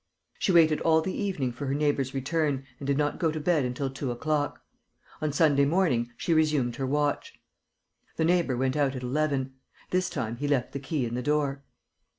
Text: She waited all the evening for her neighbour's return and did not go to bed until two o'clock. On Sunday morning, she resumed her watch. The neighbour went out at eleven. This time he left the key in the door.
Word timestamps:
She 0.39 0.51
waited 0.51 0.81
all 0.81 1.01
the 1.03 1.13
evening 1.13 1.51
for 1.51 1.67
her 1.67 1.75
neighbour's 1.75 2.11
return 2.11 2.65
and 2.79 2.87
did 2.87 2.97
not 2.97 3.19
go 3.19 3.29
to 3.29 3.39
bed 3.39 3.63
until 3.65 3.91
two 3.91 4.09
o'clock. 4.09 4.59
On 5.21 5.31
Sunday 5.31 5.63
morning, 5.63 6.09
she 6.17 6.33
resumed 6.33 6.77
her 6.77 6.87
watch. 6.87 7.33
The 8.15 8.25
neighbour 8.25 8.57
went 8.57 8.75
out 8.75 8.95
at 8.95 9.03
eleven. 9.03 9.53
This 9.91 10.09
time 10.09 10.37
he 10.37 10.47
left 10.47 10.71
the 10.71 10.79
key 10.79 11.05
in 11.05 11.13
the 11.13 11.21
door. 11.21 11.61